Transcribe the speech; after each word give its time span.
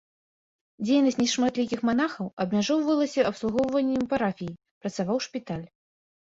Дзейнасць 0.85 1.17
нешматлікіх 1.23 1.83
манахаў 1.89 2.27
абмяжоўвалася 2.45 3.27
абслугоўваннем 3.31 4.03
парафіі, 4.15 4.57
працаваў 4.87 5.17
шпіталь. 5.29 5.63